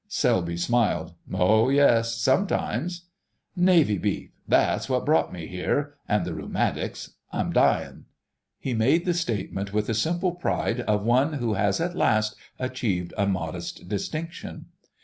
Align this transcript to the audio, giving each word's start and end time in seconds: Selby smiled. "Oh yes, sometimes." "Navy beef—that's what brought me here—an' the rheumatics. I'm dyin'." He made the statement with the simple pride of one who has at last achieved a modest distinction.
Selby 0.07 0.57
smiled. 0.57 1.13
"Oh 1.31 1.69
yes, 1.69 2.15
sometimes." 2.15 3.05
"Navy 3.55 3.99
beef—that's 3.99 4.89
what 4.89 5.05
brought 5.05 5.31
me 5.31 5.45
here—an' 5.45 6.23
the 6.23 6.33
rheumatics. 6.33 7.11
I'm 7.31 7.53
dyin'." 7.53 8.05
He 8.57 8.73
made 8.73 9.05
the 9.05 9.13
statement 9.13 9.73
with 9.73 9.85
the 9.85 9.93
simple 9.93 10.31
pride 10.31 10.79
of 10.81 11.05
one 11.05 11.33
who 11.33 11.53
has 11.53 11.79
at 11.79 11.95
last 11.95 12.35
achieved 12.59 13.13
a 13.15 13.27
modest 13.27 13.87
distinction. 13.87 14.69